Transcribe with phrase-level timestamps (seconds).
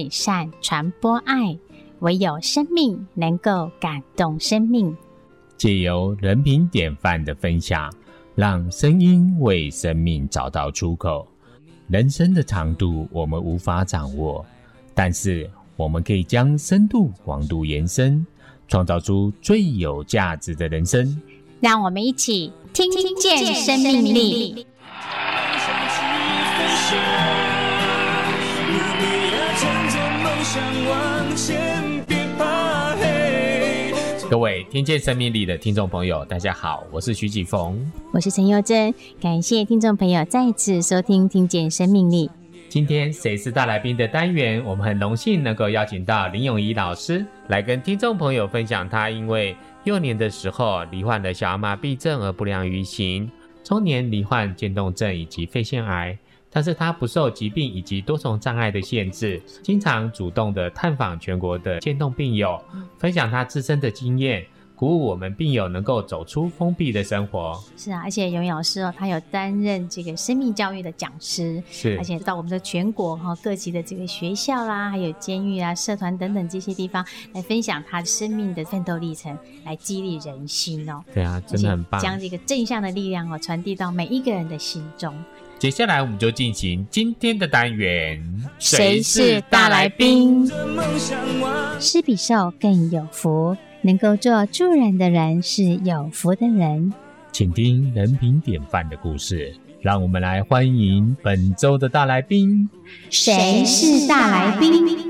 [0.00, 1.54] 伪善，传播爱，
[1.98, 4.96] 唯有生命能够感动生命。
[5.58, 7.92] 借由人品典范的分享，
[8.34, 11.28] 让声音为生命找到出口。
[11.88, 14.42] 人生的长度我们无法掌握，
[14.94, 18.26] 但是我们可以将深度、广度延伸，
[18.68, 21.20] 创造出最有价值的人生。
[21.60, 24.66] 让我们一起听听见生命力。
[34.28, 37.78] 各位听见生命力的听众朋友，大家好，我是徐启逢，
[38.12, 42.26] 我是陈佑珍，感谢听众朋友再次收听《听见生命力》。
[42.68, 53.30] 今天谁是大来宾的单元，我们很荣幸能够邀请到林永仪老师来跟听众朋友分享他因为幼年的时候罹患了小儿麻痹症而不良于行，
[53.62, 56.18] 中年罹患渐冻症以及肺腺癌。
[56.52, 62.60] 但是他不受疾病以及多重障碍的限制，经常主动的探访全国的渐冻病友，
[62.98, 67.56] 分享他自身的经验，鼓舞我们病友能够走出封闭的生活。
[67.76, 81.04] 是啊，而且永仪老师哦，他有担任这个生命教育的讲师，是，而且到我们的全国哈各级的这个学校啦，还有监狱啊、社团等等这些地方来分享他生命的奋斗历程，来激励人心哦。
[81.14, 85.14] 对啊，真的很棒，将这个正向的力量哦传递到每一个人的心中。
[85.60, 88.18] 接下来我们就进行今天的单元，
[88.58, 90.50] 谁是大来宾？
[91.78, 96.94] 施比受更有福，能够做助人的人是有福的人。
[97.30, 102.66] 请听人品典范的故事，让我们来欢迎本周的大来宾。
[103.10, 105.09] 谁是大来宾？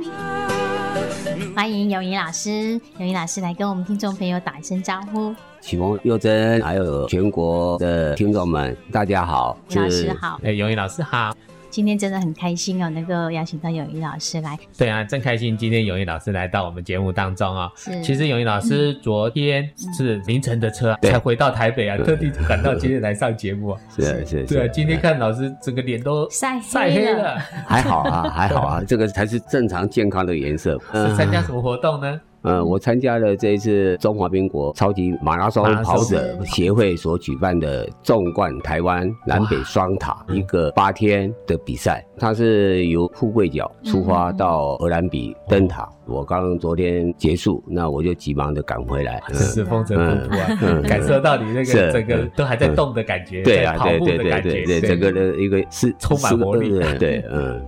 [1.61, 5.34] 欢迎永仪老师，永仪老师来跟我们听众朋友打一声招呼。
[5.61, 11.34] 启蒙幼珍，还有全国的听众们，大家好，老师好，哎，永仪老师好。
[11.70, 14.58] 今天真的很开心哦，能够邀请到永仪老师来。
[14.77, 17.70] 对啊，真开心，今天永仪老师来到我们节目当中啊。
[18.03, 23.81] 其实永仪老师昨天是凌晨的车才回到台北啊，特地赶到今天来上节目啊。
[23.97, 24.45] 是是是。
[24.47, 27.39] 对啊，今天看老师整个脸都晒晒黑了。
[27.67, 30.77] 还好啊，还好啊，这个才是正常健康的颜色。
[30.92, 32.20] 是参加什么活动呢？
[32.42, 45.89] 嗯，我参加了这一次中华民国超级马拉松跑者协会所举办的纵贯台湾南北双塔一个八天的比赛，它是由富贵角出发到鹅銮比登塔。
[46.10, 57.60] 我刚刚昨天结束，那我就急忙的赶回来，是风尘仆仆啊，感受到你那个整个都还在动的感觉，对啊，对对对对对，整个的一个是充满活力，对，嗯。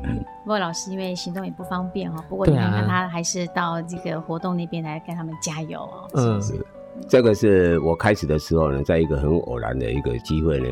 [0.44, 6.10] 不过老师因为行动也不方便哦，不过你看看他还是到这个活动那边来跟他们加油哦。
[6.14, 6.54] 嗯，是，
[7.08, 10.66] 这个是我开始的时候呢，在一个很偶然的一个机会呢。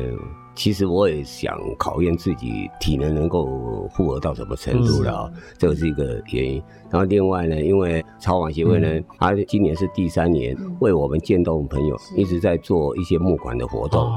[0.53, 6.61] 其实我也想考验自己体能能够负荷到什么程度了这个是一个原因。
[6.89, 14.11] 然后另外呢，因为超网协会呢，嗯、他今年是第三年为我们渐冻朋友一直在做一些募款的活动。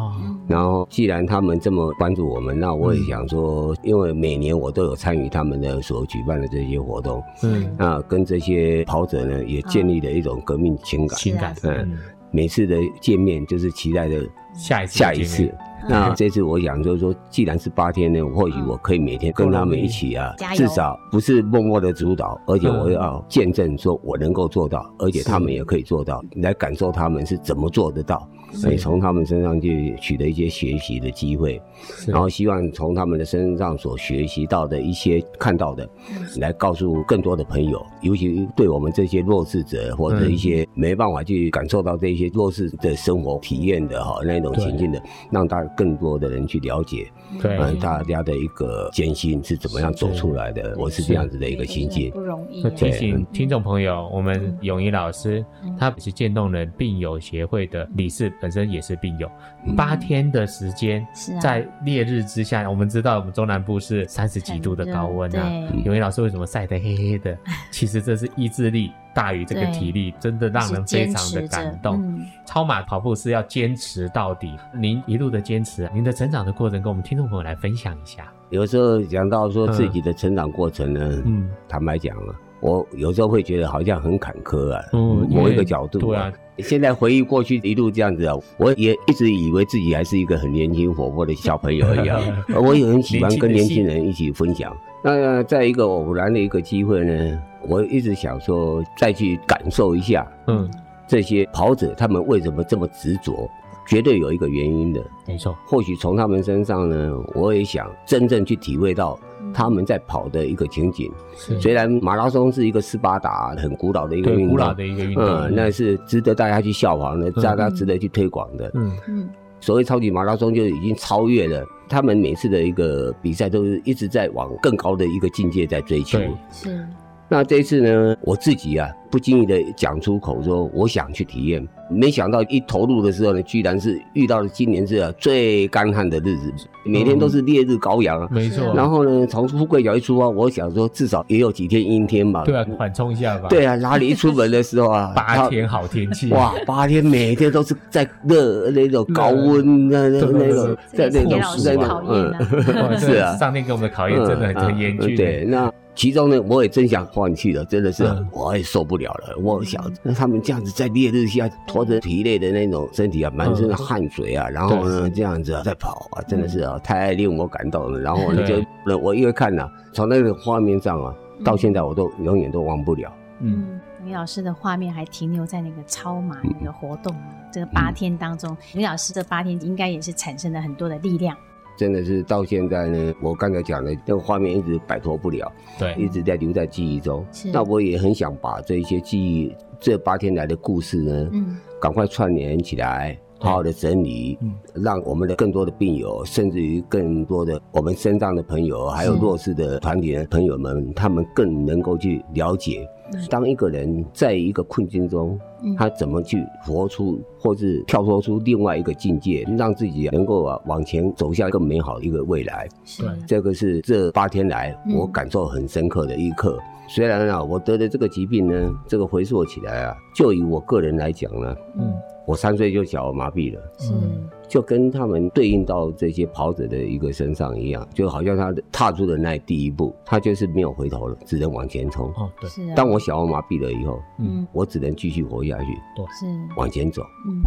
[0.48, 11.16] 然后既然他们这么关注我们，那我也想说，因为每年我都有参与他们的所举办的这些活动，嗯，那跟这些跑者呢也建立了一种革命情感。
[11.16, 11.96] 情感，嗯，
[12.32, 14.20] 每次的见面就是期待着
[14.52, 15.54] 下一次下一次。
[15.88, 28.28] 那这次我想就是说，既然是八天呢，或许我可以每天跟他们一起啊，至少不是默默的主导，而且我要见证说我能够做到，而且他们也可以做到，来感受他们是怎么做得到。
[28.52, 31.60] 所以从他们身上去取得一些学习的机会，
[32.06, 35.88] 然后希望从他们的身上所学习到的一些看到的，
[36.36, 45.02] 来告诉更多的朋友，尤其对我们这些弱势者或者一些没办法去感受到这些弱势的生活体验的哈那种情境的，
[45.32, 47.10] 让大家更多的人去了解，
[47.42, 52.62] 嗯，大家的一个艰辛是怎么样走出来的，我是这样子的一个心境，不容易。
[52.70, 55.44] 提醒听众朋友，我们永怡老师
[55.78, 58.32] 他是渐冻人病友协会的理事。
[58.40, 59.30] 本身也是病友，
[59.76, 61.06] 八天的时间，
[61.40, 65.50] 在烈日之下，我们知道我们中南部是三十几度的高温啊。
[65.84, 67.36] 永怡老师为什么晒得黑黑的？
[67.70, 72.20] 其实这是意志力大于这个体力，真的让人非常的感动。
[72.44, 78.30] 超马跑步是要坚持到底，您一路的坚持，您的成长的过程，跟我们听众朋友来分享一下。
[78.50, 86.32] 有时候讲到说自己的成长过程呢，嗯，坦白讲啊，我有时候会觉得好像很坎坷啊，嗯，某一个角度，对啊。
[86.58, 92.22] 现在回忆过去一路这样子啊，我也一直以为自己还是一个很年轻活泼的小朋友一样，
[92.54, 94.72] 而 我也很喜欢跟年轻人一起分享。
[95.04, 100.66] 那在一个偶然的一个机会呢，我一直想说再去感受一下，嗯，
[101.06, 103.46] 这些跑者他们为什么这么执着？
[103.86, 105.54] 绝对有一个原因的，没错。
[105.66, 109.18] 或许从他们身上呢，我也想真正去体会到
[109.52, 111.12] 他们在跑的一个情景。
[111.36, 118.70] 是，虽然马拉松是一个斯巴达很古老的一个运动，古老的一个运动，嗯，那是值得大家去效仿的，大家值得去推广的。
[118.72, 119.28] 嗯嗯。
[119.64, 126.18] 所谓超级马拉松就已经超越了他们每次的一个比赛，都是一直在往更高的一个境界在追求。
[126.52, 126.86] 是。
[127.28, 131.66] 那这一次呢，我自己啊，不经意的讲出口说，我想去体验。
[131.90, 136.52] 没想到一投入的时候呢，居然是遇到了今年是最干旱的日子，
[136.84, 138.28] 每天都是烈日高阳啊。
[138.30, 138.74] 没错。
[138.74, 142.44] 然后呢，从富贵角一出发，我想说至少也有几天阴天吧。
[142.44, 143.48] 对啊，缓冲一下吧。
[143.48, 146.30] 对啊，哪里一出门的时候啊， 八天好天气。
[146.30, 155.16] 哇，八天每天都是在热那种高温 那那那种在那种在那种嗯，是啊，上天给我们的考验真的很严峻。
[155.16, 155.72] 对，那。
[155.94, 159.36] 其中呢，我也真想放弃了，真的是我也受不了了。
[159.40, 168.00] 我想，那他们这样子在烈日下拖着疲累的那种身体啊，满身的汗水啊，然后呢这样子在跑啊，真的是啊，太令我感动了。
[168.00, 168.56] 然后呢，就
[168.98, 171.14] 我因为看了，从那个画面上啊，
[171.44, 173.12] 到现在我都永远都忘不了。
[173.40, 177.14] 嗯，李老师的画面还停留在那个超马那个活动
[177.52, 181.36] 这个八天当中，李老师这八天应该也是产生了很多的力量。
[181.76, 187.24] 真的是到现在呢，我刚才讲的那个画面一直摆脱不了，对，一直在留在记忆中。
[187.32, 202.88] 是，那我也很想把这一些记忆，这八天来的故事呢，嗯，赶快串联起来，好好的整理，嗯，让我们的更多的病友，甚至于更多的我们身上的朋友，还有弱势的团体的朋友们，他们更能够去了解。
[203.28, 205.38] 当一个人在一个困境中，
[205.76, 212.68] 他怎么去活出，或是跳脱出另外一个境界，让自己能够啊往前走向更美好的一个未来。
[212.98, 216.58] 对，这个是这八天来我感受很深刻的一刻。
[216.88, 221.92] 虽然啊，我得的这个疾病呢，这个回溯起来啊，就以我个人来讲呢，嗯。
[222.26, 223.60] 我三岁就小儿麻痹了，
[223.92, 232.06] 嗯，就跟他们对应到这些跑者的一个身上一样，就好像他踏出的那第一步，他就是没有回头了，只能往前冲。
[232.10, 232.48] 哦，对。
[232.48, 232.74] 是啊。
[232.76, 235.66] 当我小儿麻痹了以后，嗯，我只能继续活下去，
[235.96, 237.02] 对，是往前走。
[237.26, 237.42] 嗯，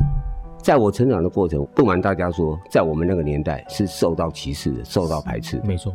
[0.62, 5.62] 在我成长的过程，不瞒大家说，在我们那个年代是受到歧视的，受到排斥。
[5.64, 5.94] 没错。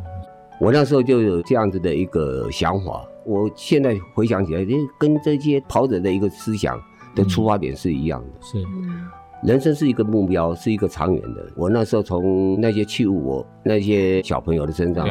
[0.59, 4.65] 我那时候就有这样子的一个想法，我现在回想起来，
[4.97, 6.75] 跟这些跑者的一个思想。
[7.15, 8.57] 的出发点是一样的，是，
[9.43, 11.45] 人生是一个目标，是一个长远的。
[11.55, 15.05] 我那时候从那些器物，我那些小朋友的身上，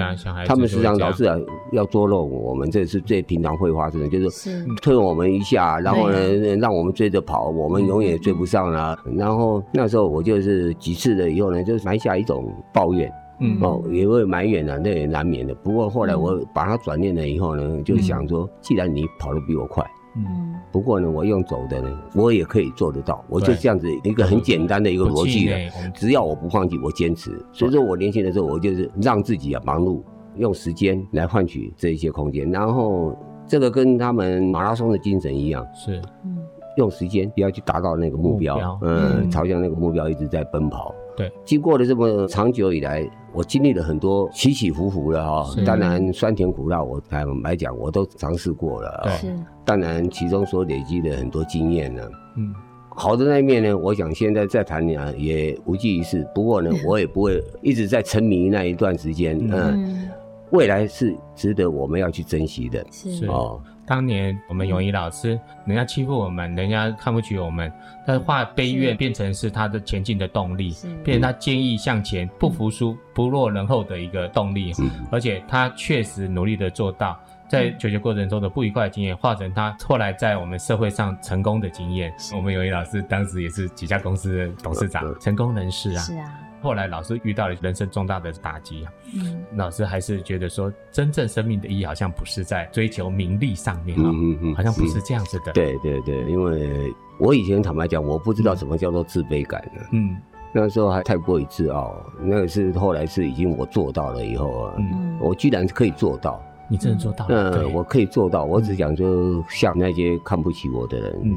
[0.46, 1.36] 他们实际上老是啊
[1.72, 8.98] 要捉弄我们，这是最平常会发生的，就是推我们一下，然后呢让我们追着跑，我们永远追不上了。
[9.16, 15.54] 然后那时候我就是几次了以后呢，就埋下一种抱怨，嗯哦，也会埋怨啊，那也难免的。
[15.56, 19.84] 不过后来我把它转念了以后呢，就想说，既然你跑得比我快。
[20.14, 23.24] 嗯，不过呢，我用走的呢，我也可以做得到。
[23.28, 25.56] 我就这样子一个很简单的一个逻辑了，
[25.94, 27.30] 只要我不放弃，我坚持。
[27.52, 30.02] 所以说我年轻的时候，我就是让自己啊忙碌，
[30.36, 32.50] 用时间来换取这一些空间。
[32.50, 33.16] 然后
[33.46, 36.38] 这个跟他们马拉松的精神一样，是，嗯，
[36.76, 40.94] 用时间不要去达到那个目标，嗯，朝向那个目标一直在奔跑。
[41.16, 45.54] 对，经过了这么长久以来，我经历了很多起起伏伏的哈。
[45.64, 49.02] 当然酸甜苦辣，我坦白讲，我都尝试过了。
[49.04, 52.02] 对，当然其中所累积的很多经验呢，
[52.36, 52.54] 嗯，
[52.90, 56.26] 好的那一面呢，我想现在再谈呢也无济于事。
[56.34, 59.38] 不过呢， 我也不会一直在沉迷那一段时间。
[59.50, 60.08] 嗯，
[60.50, 62.84] 未来是值得我们要去珍惜的。
[62.90, 63.60] 是哦。
[63.84, 67.70] 当年我们泳仪老师，人家欺负我们，人家看不起我们，
[68.06, 74.72] 但是化悲怨变成是他的前进的动力，变成他坚毅向前、不服输、不落人后的一个动力。
[75.10, 82.12] 而且他确实努力的做到，在求学过程中的不愉快的经验，化成他后来在我们社会上成功的经验。
[82.36, 85.98] 我们泳仪老师当时也是几家公司的董事长，成功人士啊。
[86.00, 86.38] 是啊。
[86.62, 88.84] 后来老师遇到了人生重大的打击。
[88.84, 95.52] 啊，嗯，老师还是觉得说，真正生命的意义好像不是在追求名利上面啊，嗯嗯，好像不是这样子的。
[95.52, 100.16] 对对对，因为我以前坦白讲，我不知道什么叫做自卑感的，嗯，
[100.52, 107.50] 那时候还太过于自傲，那个是后来是已经我做到了以后啊，嗯，我居然可以做到，你真的做到了？
[107.62, 111.36] 嗯，我可以做到，我只想就像那些看不起我的人，嗯，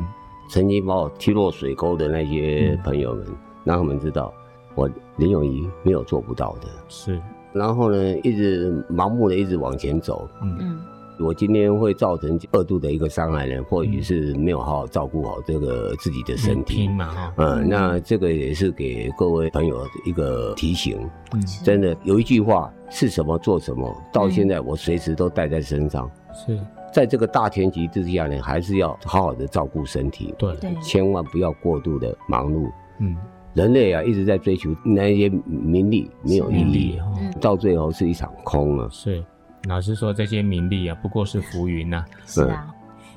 [0.49, 3.25] 曾经把我踢落水沟的那些朋友们，
[3.63, 4.33] 让他们知道。
[4.75, 7.19] 我林永仪没有做不到的，是。
[7.53, 10.29] 然后呢，一直盲目的一直往前走。
[10.41, 10.81] 嗯嗯。
[11.17, 16.89] 我今天会造成二度的一个伤害呢，或许是没有好好照顾好这个自己的身体。
[17.37, 21.09] 嗯，那这个也是给各位朋友一个提醒。
[21.31, 21.41] 嗯。
[21.63, 26.11] 真的有一句话是什么做什么，到现在我随时都带在身上。
[26.33, 26.59] 是。
[26.91, 30.35] 在这个大前提之下呢，还是要好好的照顾身体。
[30.37, 30.53] 对。
[30.83, 32.69] 千万不要过度的忙碌。
[32.99, 33.15] 嗯。
[33.55, 36.99] 人类啊一直在追求那些名利，没有意义，
[37.41, 38.87] 到最后是一场空啊。
[38.91, 39.23] 是，
[39.67, 42.05] 老师说这些名利啊，不过是浮云呐。
[42.27, 42.67] 是啊。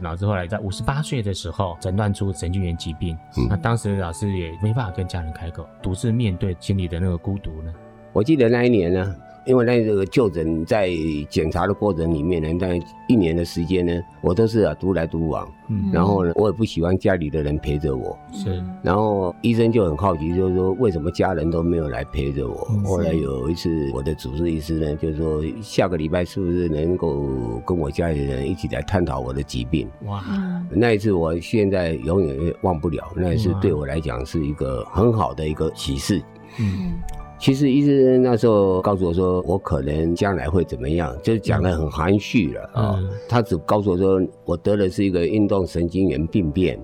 [0.00, 7.74] 老师后来在五十八岁的时候诊断出神经元疾病，嗯、那当时老师也没办法跟家人开口，独自面对心里的那个孤独呢。
[8.12, 9.14] 我记得那一年呢。
[9.48, 10.90] 因为那个就诊在
[11.30, 12.78] 检查的过程里面呢，在
[13.08, 22.68] 一年的时间呢，我都是啊独来独往，嗯，然后呢，我也不喜欢家里的人陪着我，是，然后医生就很好奇，就是说为什么家人都没有来陪着我？
[22.70, 27.26] 嗯、后来有一次，我的主治医师呢，就是说下个礼拜是不是能够
[27.66, 29.88] 跟我家里人一起来探讨我的疾病？
[30.04, 30.22] 哇，
[30.70, 36.22] 那一次我现在永远也忘不了，那一次对我来讲是一个很好的一个启示，
[36.60, 36.92] 嗯。
[37.38, 42.98] 其实医生那时候告诉我说，我可能将来会怎么样，就是讲的很含蓄了啊。
[42.98, 46.78] 嗯、他只告诉我说，我得的是一个运动神经元病变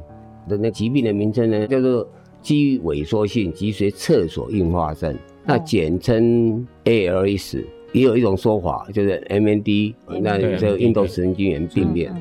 [0.48, 2.08] 的那疾病的名称呢，叫做
[2.40, 7.64] 肌萎缩性脊髓侧索硬化症，那简称 ALS。
[7.92, 12.12] 也有一种说法就是 MND，那这个运动神经元病变。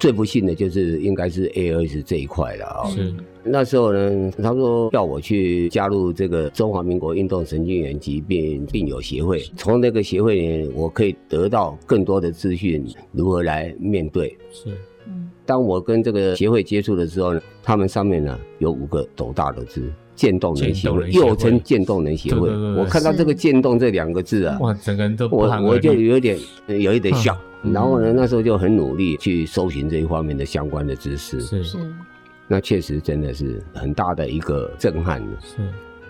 [0.00, 2.88] 最不幸的就是应该是 ALS 这一块了啊。
[2.88, 3.14] 是。
[3.44, 14.36] 那时候呢，他说要我去加入这个中华民国运动神经元疾病病友协会，从那个协会里面，我可以得到更多的资讯，如何来面对。
[14.50, 14.70] 是，
[15.06, 15.30] 嗯。
[15.46, 19.82] 当我跟这个协会接触的时候呢，他们上面呢有五个斗大的字：
[20.14, 22.48] 渐冻人协会，又称渐冻人协会。
[22.76, 26.38] 我看到这个“渐冻”这两个字啊，哇，整个人都我我就有点
[26.68, 27.36] 有一点笑。
[27.62, 31.40] 然后呢，那时候就很努力去搜寻这一方面的相关的知识。
[31.40, 31.78] 是是。
[32.48, 35.22] 那确实真的是很大的一个震撼。
[35.40, 35.56] 是，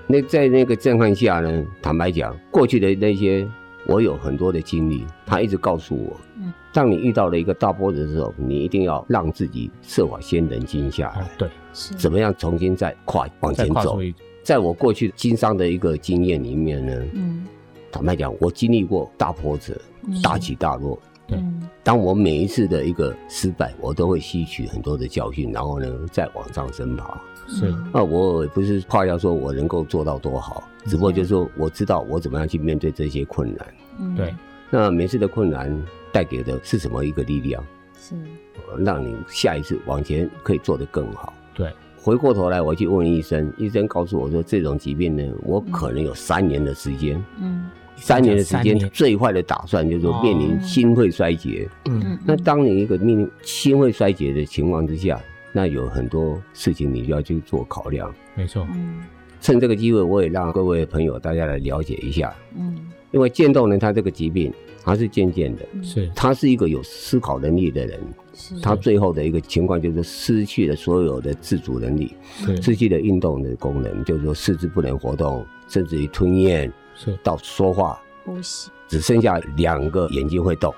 [0.06, 3.46] 那在那个震撼下呢，坦白讲，过去的那些
[3.86, 11.30] 我有很多的经历，他一直告诉我，嗯，当你遇到了一个大波折的时候，你一定要让自己设法先冷静下来。
[11.36, 11.92] 对，是。
[11.94, 13.98] 怎么样重新再跨往前走？
[14.42, 17.46] 在我过去经商的一个经验里面呢，嗯，
[17.92, 19.78] 坦白讲，我经历过大波折，
[20.22, 20.98] 大起大落。
[21.36, 27.20] 嗯，当我每一次的一个失败，我都会吸取很多的教训，然后呢，再往上升爬。
[27.48, 33.66] 是，那我也不是夸耀说我能够做到多好，只不过就是说我知道我怎么样去面对这些困难。
[33.98, 34.34] 嗯，对。
[34.70, 35.76] 那每次的困难
[36.12, 37.64] 带给的是什么一个力量？
[37.98, 38.14] 是，
[38.78, 41.32] 让你下一次往前可以做得更好。
[41.54, 41.72] 对。
[42.02, 47.22] 回过头来，我去问医生，医生告诉我说，这种疾病呢，我可能有三年的时间。
[47.38, 47.68] 嗯。
[47.96, 51.68] 三年的时间，最坏的打算就是说面临心肺衰竭。
[51.86, 55.20] 嗯，那当你一个面临心肺衰竭的情况之下，
[55.52, 58.12] 那有很多事情你就要去做考量。
[58.34, 58.66] 没错。
[58.72, 59.02] 嗯，
[59.40, 62.34] 趁这个机会，我也让各位朋友大家来了解一下。
[62.56, 62.76] 嗯，
[63.10, 68.00] 因为渐冻人他这个疾病，他是渐渐的，是，他是一个有思考能力的人，
[68.32, 72.14] 是，他最后的一个情况就是失去了所有的自主能力，
[72.62, 76.72] 失去了运动的功能，就是说四肢不能活动，甚至于吞咽。
[77.02, 80.74] 是到说话、呼吸，只剩下两个眼睛会动，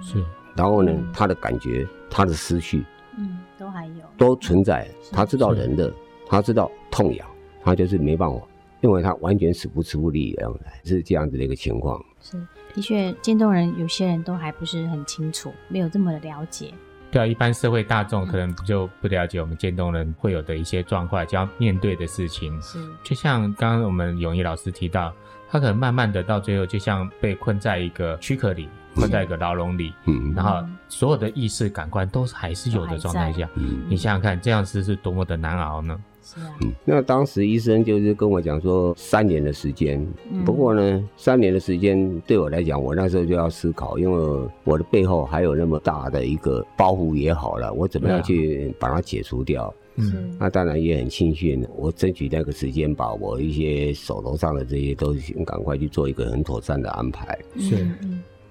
[0.00, 0.24] 是。
[0.54, 2.82] 然后呢，他的感觉、他的思绪，
[3.18, 4.88] 嗯，都还有，都存在。
[5.12, 5.92] 他知道人的，
[6.26, 7.28] 他知道痛痒，
[7.62, 8.40] 他就是没办法，
[8.80, 12.02] 因为他完全使不出力量来，是这样子的一个情况。
[12.22, 12.40] 是，
[12.74, 16.72] 的确，渐冻人有些人都还不是很清楚，没有这么的了解。
[17.10, 22.58] 对啊，一般社会大众可能就不了解我们渐冻人会有的一些状况，就要面对的事情。
[22.62, 25.12] 是，就像刚刚我们咏仪老师提到。
[25.48, 35.98] 他可能慢慢的到最后，就像被困在一个躯壳里，困在一个牢笼里，嗯，然后所有的意识感官都还是有的状态下，嗯，你想想看，这样子是多么的难熬呢？
[36.22, 49.72] 是啊，嗯，那当时医生就是跟我讲说三年的时间，嗯，不过呢，三年的时间对我来讲，我那时候就要思考，因为我的背后还有那么大的一个包袱也好了，我怎么样去把它解除掉？
[49.96, 57.38] 嗯，那当然也很庆幸，我争取那个时间，把我一些手头上的这些都赶快去做一个很妥善的安排。
[57.58, 57.86] 是，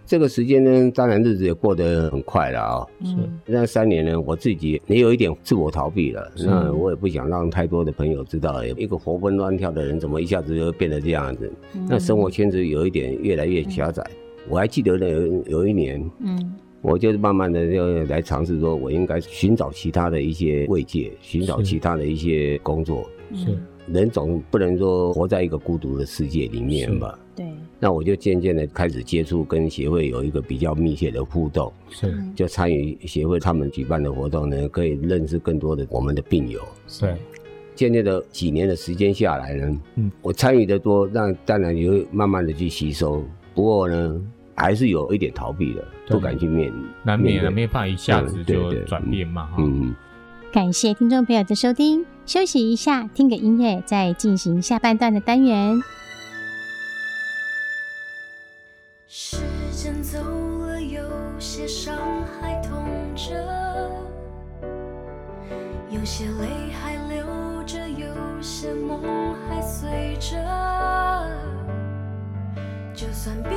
[0.06, 2.86] 这个时间呢，当然日子也过得很快了啊。
[3.04, 6.32] 是，那三年呢，我自己也有一点自我逃避了。
[6.38, 11.52] 那我也不想让太多的朋友知道，一个活蹦乱跳的人，怎么一下子就变得这样子？
[11.88, 14.04] 那生活圈子有一点越来越狭窄。
[14.50, 16.54] 我还记得呢，有有一年，嗯。
[16.86, 23.10] 我就是慢慢的就来尝试说，我应该寻找其他的一些慰藉，寻找其他的一些工作。
[23.34, 27.18] 是，人总不能说活在一个孤独的世界里面吧？
[27.36, 27.44] 对。
[27.80, 31.74] 那我就渐渐的开始接触，跟协会有一个比较密切的互动。
[31.90, 32.16] 是。
[32.36, 36.62] 就参与协会他们举办的活动呢，可以认识更多的我们的病友。
[36.88, 37.18] 是。
[37.74, 43.24] 渐渐的几年的时间下来呢，嗯，我参与的多，那当然也会慢慢的去吸收。
[43.56, 44.22] 不过呢。
[44.56, 49.50] 还是有一点逃避的，不敢去面，难免的，没办法一下子就转变嘛。
[49.58, 49.94] 嗯，
[50.52, 55.82] 感谢听众朋友的收听，休息一下，听个音乐，再进行下半段的单元。
[59.08, 59.38] 时
[59.72, 60.20] 间走
[60.60, 61.02] 了，有
[61.38, 61.98] 些伤
[62.40, 62.86] 还痛
[63.16, 63.34] 着，
[65.90, 67.26] 有些泪还流
[67.66, 68.08] 着，有
[68.42, 69.02] 些梦
[69.48, 70.38] 还碎着。
[72.94, 73.52] 就算别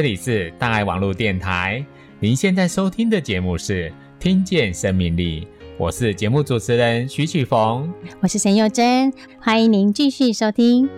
[0.00, 1.84] 这里是大爱网络电台，
[2.20, 5.42] 您现在收听的节目是《听见生命力》，
[5.76, 10.88] 我是节目主持人徐启逢，我是沈幼珍，欢迎您继续收听。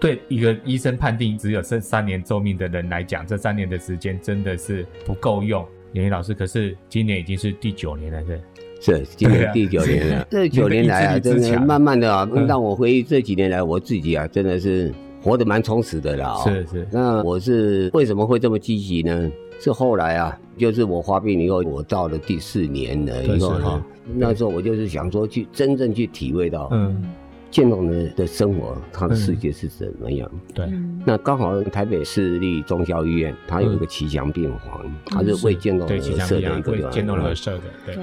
[0.00, 5.62] 对一个医生判定只有剩三年寿命的人来讲，这三年的时间真的是不够用。
[5.92, 8.40] 妍妍老师，可是今年已经是第九年了，是？
[8.80, 10.26] 是，今年第九年了。
[10.30, 14.90] 这九年来啊，真的慢慢的啊，让我回忆这几年来我自己啊，真的是。
[15.22, 16.88] 活得蛮充实的啦，哦，是是。
[16.92, 19.30] 那我是为什么会这么积极呢？
[19.60, 23.82] 是后来啊，就是我发病以后，我到了第四年了以后哈，
[24.14, 27.02] 那时候我就是想说，去真正去体会到，嗯，
[27.50, 30.30] 渐冻人的生活，他的世界是怎么样？
[30.54, 30.64] 对。
[31.04, 37.98] 那刚好台北市立忠孝医院，它有一个吉祥病房，它是为渐冻人而设的一个，为渐冻人而设的，对。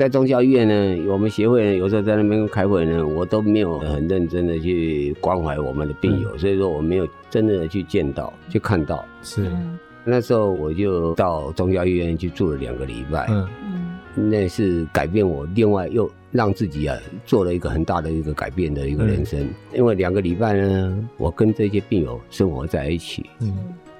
[0.00, 9.04] 在忠孝医院呢，我们协会呢，有时候在那边开会呢，我都没有很认真的去关怀我们的病友，嗯、所以说我没有真正的去见到、去看到。
[9.22, 9.52] 是，
[10.02, 13.26] 那时候我就到忠孝医院去住了两个礼拜。
[13.28, 13.46] 嗯
[14.16, 19.38] 嗯，那是改变我，另外又让自己啊做了一个很大的一个改变的一个人生。
[19.38, 23.54] 嗯、因为两个礼拜呢，我跟这些病友生活在一起，嗯，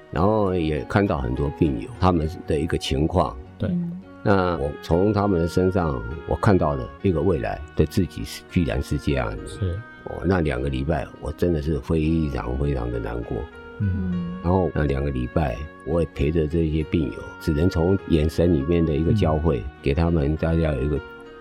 [0.09, 3.37] 然后也看到很多病友他们的一个情况。
[3.59, 3.69] 对。
[4.23, 9.47] 那我从他们的身上，我看到了一个未来的自己是居然是这样子。
[9.47, 13.37] 是，哦，那两个礼拜我真的是非常非常的难过。
[13.79, 15.57] 嗯，然后那两个礼拜，
[15.87, 20.99] 我也陪着这些病友，只能从眼神里面的一个交汇，嗯、给他们大家有一个，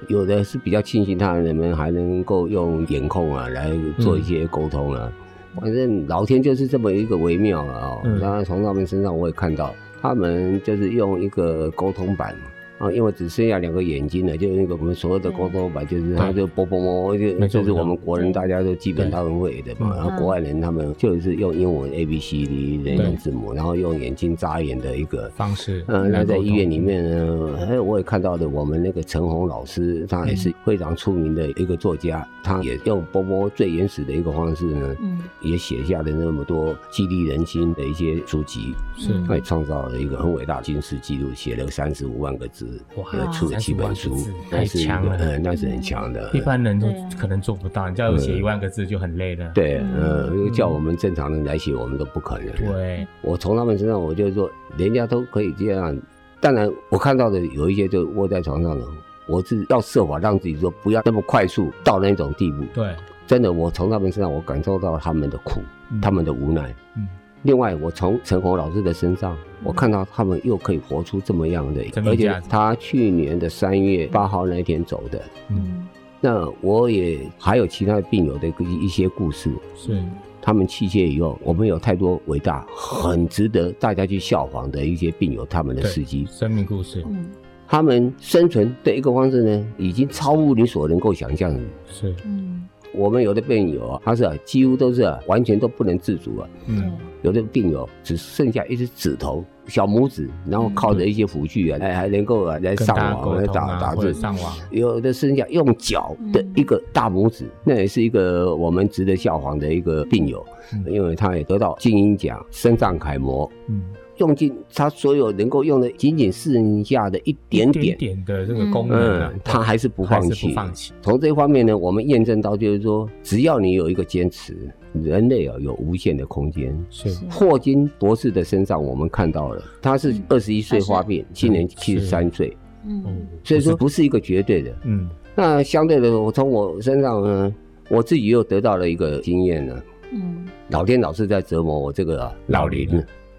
[0.09, 5.13] 有的是比较庆幸他人们还能够用眼控啊来做一些沟通啊。
[5.55, 8.19] 嗯、反正老天就是这么一个微妙啊、哦。
[8.19, 12.35] 然后从他们身上我也看到，他们就是用一个沟通板。
[12.81, 19.95] 啊，因为只剩下两个眼睛了，就是那个我们所有的沟通吧，就是他就啵啵啵，就就是我们国人大家都基本他们会的嘛。
[19.95, 25.85] 然后国外人他们就是用英文 A B C D 的英字母，然后用眼睛眨眼的一个方式。
[25.89, 34.97] 嗯，那在医院里面呢，哎，我也看到的，我们那个陈红老师，他也是非常出名的一个作家，他也用啵啵最原始的一个方式呢，
[35.43, 42.70] 也写下了那么多激励人心的一些书籍，是，他也创造了一个很伟大的金氏纪录，写了三十五万个字。
[42.97, 44.17] 哇，出了七本书，
[44.51, 47.89] 太强了，嗯，那是很强的，一般人都可能做不到。
[47.89, 49.51] 你叫我写一万个字就很累了。
[49.55, 52.53] 对，嗯，叫我们正常人来写，我们都不可能。
[52.57, 55.97] 对，我从他们身上，我就说，人家都可以这样。
[56.41, 58.85] 当然，我看到的有一些就卧在床上的，
[59.27, 62.65] 我是要设法让自己说不要那么快速到那种地步。
[62.75, 62.95] 对，
[63.27, 65.61] 真的，我从他们身上，我感受到他们的苦，
[66.01, 66.75] 他们的无奈。
[66.97, 67.07] 嗯。
[67.43, 75.23] 另外，我从陈红老师的身上，我看到他们又可以活出这么样的，而且他去年的三月八号那一天走的。
[75.49, 75.89] 嗯，
[76.21, 80.03] 那我也还有其他的病友的一些故事，是
[80.43, 87.03] 他们器械以后，我们有太多伟大、很值得大家去效仿的一些病友，他们的事迹、生命故事。
[87.09, 87.31] 嗯，
[87.67, 91.61] 他们生存的一个方式呢，已经超乎你所能够想象的。
[91.87, 92.67] 是，嗯。
[92.93, 96.49] 我们有的病友啊，他是啊，几乎都是啊，完全都不能自主啊。
[96.67, 96.93] 嗯，
[97.23, 104.13] 有的病友只剩下一只指头、小拇指，然后靠着一些辅具啊，来还能够啊来上网来打打字。
[104.15, 104.57] 上网。
[104.71, 110.45] 有的剩下用脚的一个大拇指，那也是一个我们值得效仿的一个病友，
[110.87, 113.51] 因为他也得到金鹰奖、身障楷模。
[113.69, 113.83] 嗯。
[114.17, 120.53] 用尽他所有能够用的，仅仅剩下的一点点，的这个功能，嗯，他还是不放弃。
[120.53, 120.93] 放弃。
[121.01, 126.77] 从这方面呢，我们验证到就是说，只要你有一个坚持，人类啊有无限的空间。
[126.91, 127.09] 是。
[127.31, 132.57] 霍金博士的身上，我们看到了，他是二十一岁发病，今年七十三岁。
[132.87, 133.27] 嗯。
[133.45, 134.77] 所以说不是一个绝对的。
[134.85, 135.09] 嗯。
[135.35, 137.55] 那相对的，我从我身上呢，
[137.89, 139.83] 我自己又得到了一个经验呢。
[140.13, 140.47] 嗯。
[140.69, 142.89] 老天老是在折磨我这个老林。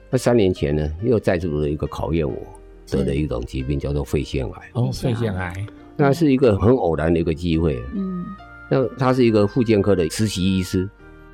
[0.09, 2.35] 那三年前呢，又再度的一个考验我，
[2.89, 4.69] 得了一种疾病叫做肺腺癌。
[4.73, 7.81] 哦，肺腺癌，那是一个很偶然的一个机会。
[7.95, 8.25] 嗯，
[8.69, 10.89] 那他是一个复健科的实习医师，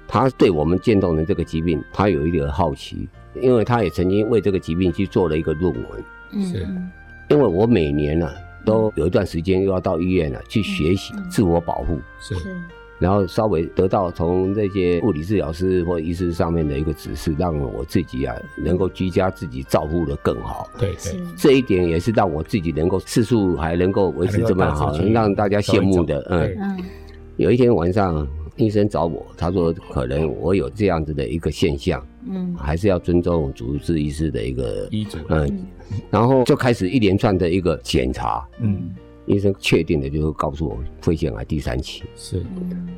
[0.08, 3.08] 他对我们渐冻人这个疾病，他有一点好奇，
[3.42, 6.04] 因为他也曾经为这个疾病去做了一个论文。
[6.32, 6.68] 嗯，是，
[7.30, 8.34] 因为我每年呢、啊，
[8.66, 12.00] 都有一段时间又要到医院了、啊、去学习自我保护。
[12.20, 12.36] 是。
[13.00, 20.68] 然后稍微得到从这些物理治疗师或医师上面的一个指示，让我自己啊能够居家自己照顾得更好。
[20.80, 26.26] 对对，这一点也是让我自己能够次数还能够维持这么好，让大家羡慕的。
[26.32, 26.84] 嗯，
[27.36, 35.18] 有一天晚上医生找我，他说可能我有这样子的一个现象，嗯，还是要尊重主治医师的一个医嘱。
[35.30, 35.66] 嗯，
[36.10, 38.46] 然后就开始一连串的一个检查。
[38.60, 38.94] 嗯。
[39.26, 42.04] 医生确定的，就是告诉我肺腺癌第三期。
[42.16, 42.42] 是，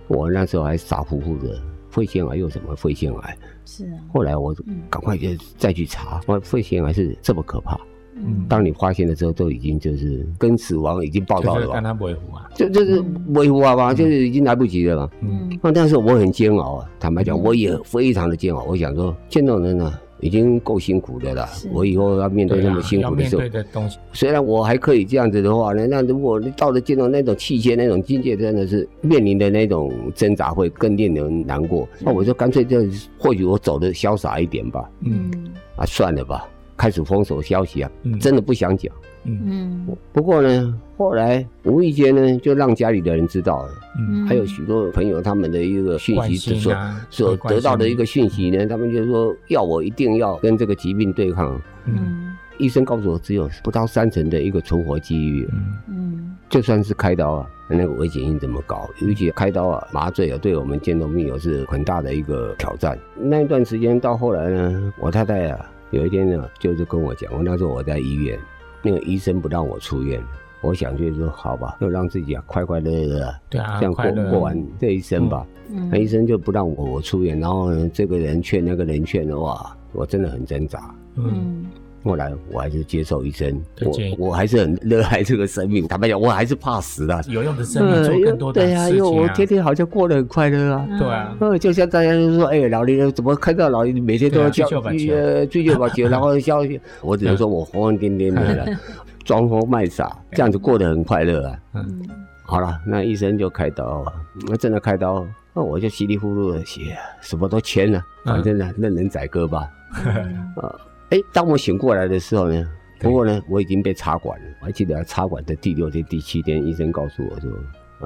[0.07, 3.37] 我那时候还傻乎乎的，肺腺癌又什么肺腺癌？
[3.65, 3.97] 是啊。
[4.13, 4.55] 后来我
[4.91, 7.75] 赶快就再去查，我肺腺癌是这么可怕。
[8.19, 8.45] 嗯。
[8.47, 11.81] 当你发现的时候，都已经就是跟死亡已经报告了吧？
[11.81, 12.49] 他维护啊。
[12.55, 15.09] 就就是维护啊嘛，就是已经来不及了嘛。
[15.21, 15.59] 嗯。
[15.61, 18.63] 那但是我很煎熬啊，坦白讲，我也非常的煎熬。
[18.63, 19.93] 我想说，见到人呢。
[20.21, 31.87] 已经够辛苦的了，我以后要面对那么辛苦的时候，虽然我还可以这样子的话呢，那如果你到了见到那种器械那种境界，真的是面临的那种挣扎会更令人难过。
[32.01, 32.81] 那我就干脆就
[33.17, 34.91] 或许我走的潇洒一点吧。
[35.05, 35.31] 嗯，
[35.77, 36.45] 啊，算了吧，
[36.79, 38.91] 开始封锁消息啊，真的不想讲。
[39.25, 43.69] 嗯，不过呢，后来无意间呢，就让家里的人知道了。
[43.99, 46.73] 嗯，还有许多朋友他们的一个讯息，是说
[47.09, 51.61] 所得到的一个讯息呢，他们就说要我一定要跟这个疾病对抗。
[51.83, 55.49] 嗯，医生告诉我只有不到三成的一个存活几率。
[55.89, 62.97] 嗯，就算是开刀啊，那个危险性这么高，尤其开刀啊，麻醉啊，对我们渐冻病友是很大的一个挑战。
[63.17, 68.39] 那一段时间到后来呢，我太太啊，有一天呢，就是跟我讲，我那时候我在医院。
[68.81, 70.23] 那个医生不让我出院，
[70.61, 75.45] 我想就是说，好吧，就让自己啊快快乐乐，对啊，这样过过完这一生吧。
[75.69, 80.95] 嗯，那医生就不让我我出院，然后呢，这个人劝那个人劝的话，我真的很挣扎。
[81.15, 81.65] 嗯。
[82.03, 85.87] 后来我还是接受医生，我我还是很热爱这个生命。
[85.87, 87.21] 坦白讲，我还是怕死的。
[87.27, 88.87] 有用的生命做更多的事情啊！
[88.87, 90.87] 对啊，因为我天天好像过得很快乐啊。
[90.97, 96.59] 对啊，就像大家都说，哎，老年人怎么看到老年每天都要叫呃追求把球，然后笑。
[97.01, 98.79] 我只能说我疯疯癫癫的了，
[99.25, 101.59] 装疯卖傻，这样子过得很快乐啊。
[101.73, 102.01] 嗯，
[102.43, 104.05] 好了，那医生就开刀，
[104.47, 109.69] 那真的开刀，那我就稀里糊涂的写，什么都签了，反正呢，任人宰割吧。
[110.55, 110.75] 啊。
[111.11, 112.69] 哎、欸，当我醒过来的时候呢，
[112.99, 114.45] 不过呢，我已经被插管了。
[114.59, 117.51] 我还记得插管的第六天、第七天，医生告诉我说：“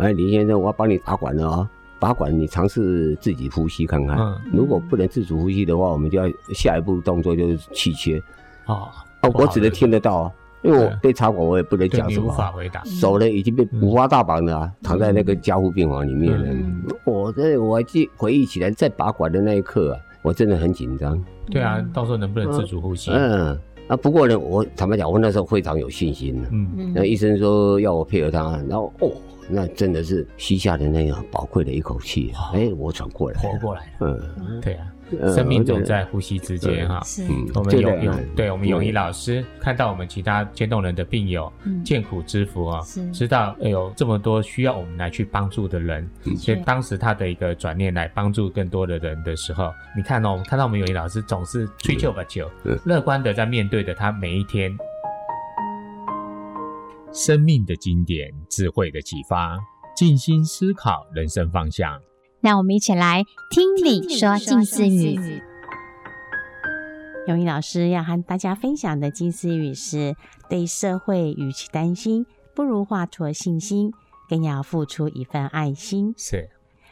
[0.02, 1.70] 哎，林先生，我要帮你拔管了啊、哦！
[2.00, 4.18] 拔管，你尝试自己呼吸看看。
[4.18, 8.18] 嗯、如果不能自主呼吸的话，我们就要下一步动作就是气切。
[8.68, 8.88] 哦，
[9.22, 12.28] 哦，我只能听得到啊，因为我被插管，我也不能讲什么。
[12.28, 12.82] 无法回答。
[12.86, 16.46] 手呢已经被五花大绑的啊，嗯、躺在那个加护病房里面了。
[16.48, 20.00] 嗯、我这我还记回忆起来，在拔管的那一刻啊。
[20.24, 23.12] 我真的很紧张，对啊，到时候能不能自主呼吸？
[23.12, 23.56] 嗯。
[23.90, 26.48] 啊，不过呢，我坦白讲，我那时候非常有信心的。
[26.54, 26.72] 嗯。
[26.78, 29.12] 嗯，那医生说要我配合他，然后哦，
[29.50, 34.18] 那真的是吸下的那个宝贵的一口气，哎，我喘过来，活过来了。
[34.40, 34.88] 嗯，对啊。
[35.34, 37.02] 生命总在呼吸之间，哈。
[37.04, 37.24] 是。
[37.54, 41.52] 我们永永，对我们永仪老师看到我们其他渐冻人的病友，
[41.84, 42.82] 艰苦知福啊，
[43.14, 52.50] 知道有这么多需要我们来去帮助的人，所以当时他的一个转念来帮助更多的人的时候，你看哦，我们看到我们永仪老师总是吹旧把旧，
[52.86, 54.76] 乐观的在面对着他每一天。
[57.12, 59.60] 生命的经典，智慧的启发，
[59.96, 62.00] 静心思考人生方向。
[62.44, 65.42] 让我们一起来听你说静思语。
[67.26, 70.14] 永仪老师要和大家分享的静思语是：
[70.50, 73.94] 对社会与其担心，不如化作信心，
[74.28, 76.14] 更要付出一份爱心。
[76.18, 76.50] 是，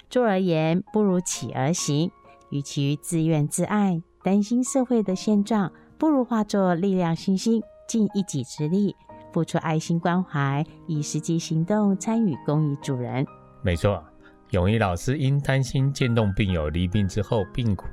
[0.10, 2.10] 坐而言不如起而行。
[2.50, 8.96] 与其自怨自艾，担心社会的现状，不如化作力量信心，尽一己之力，
[9.34, 13.26] 付出爱心关怀，以实际行动参与公益助人。
[13.62, 14.02] 没错，
[14.52, 17.88] 咏仪老师因担心渐冻病友离病之后病苦，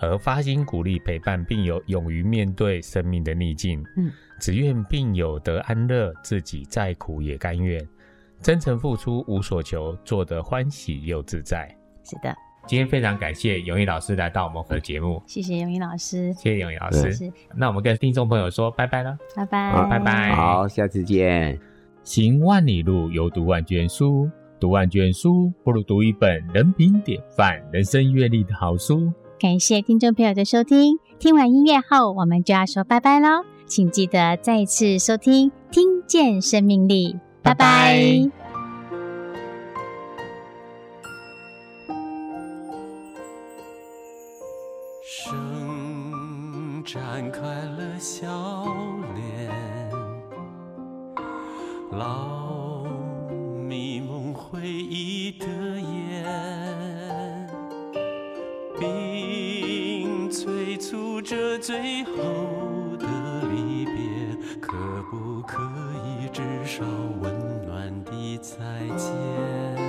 [0.00, 3.80] 而发心鼓励陪伴病友，勇于面对生命的逆境。
[3.96, 7.80] 嗯，只愿病友得安乐，自己再苦也甘愿，
[8.40, 11.68] 真诚付出无所求，做得欢喜又自在。
[12.02, 12.34] 是的。
[12.66, 17.32] 今天非常感谢永仪老师来到我们的节目，谢谢永仪老师，谢谢永仪老师。
[17.54, 21.56] 那我们跟听众朋友说拜拜了，拜拜，好，拜拜，好，下次见。
[22.02, 24.28] 行万里路，犹读万卷书，
[24.64, 29.12] 读万卷书不如读一本人品典范、人生阅历的好书。
[29.38, 37.54] 感谢听众朋友的收听，听完音乐后，我们就要说拜拜喽，请记得再次收听《听见生命力》，拜拜。
[37.54, 38.44] 拜拜。
[46.86, 48.64] 展开了笑
[49.14, 49.50] 脸，
[51.92, 52.33] 老
[58.78, 63.06] 并催促着最后的
[63.50, 63.94] 离别，
[64.60, 64.72] 可
[65.10, 65.62] 不可
[66.04, 66.84] 以至少
[67.20, 68.56] 温暖的再
[68.96, 69.83] 见？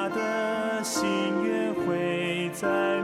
[0.00, 1.06] 他的心
[1.44, 2.99] 愿会在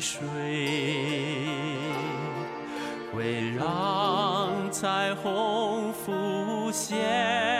[0.00, 0.28] 水
[3.12, 7.57] 会让彩虹浮现。